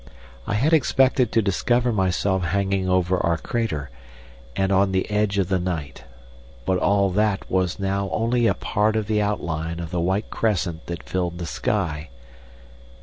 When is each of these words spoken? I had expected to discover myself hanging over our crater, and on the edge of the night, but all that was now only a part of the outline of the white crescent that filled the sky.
I 0.47 0.55
had 0.55 0.73
expected 0.73 1.31
to 1.31 1.43
discover 1.43 1.91
myself 1.93 2.43
hanging 2.45 2.89
over 2.89 3.19
our 3.19 3.37
crater, 3.37 3.91
and 4.55 4.71
on 4.71 4.93
the 4.93 5.07
edge 5.11 5.37
of 5.37 5.47
the 5.47 5.59
night, 5.59 6.05
but 6.65 6.79
all 6.79 7.11
that 7.11 7.47
was 7.51 7.77
now 7.77 8.09
only 8.11 8.47
a 8.47 8.55
part 8.55 8.95
of 8.95 9.05
the 9.05 9.21
outline 9.21 9.79
of 9.79 9.91
the 9.91 9.99
white 10.01 10.31
crescent 10.31 10.87
that 10.87 11.03
filled 11.07 11.37
the 11.37 11.45
sky. 11.45 12.09